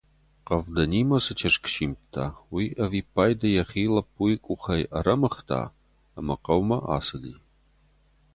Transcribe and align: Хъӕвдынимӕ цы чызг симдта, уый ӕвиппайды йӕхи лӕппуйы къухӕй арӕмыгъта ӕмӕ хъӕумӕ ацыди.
Хъӕвдынимӕ 0.47 1.17
цы 1.25 1.33
чызг 1.39 1.63
симдта, 1.73 2.25
уый 2.51 2.67
ӕвиппайды 2.83 3.47
йӕхи 3.55 3.83
лӕппуйы 3.95 4.35
къухӕй 4.45 4.83
арӕмыгъта 4.97 5.61
ӕмӕ 6.19 6.35
хъӕумӕ 6.43 6.77
ацыди. 6.95 7.33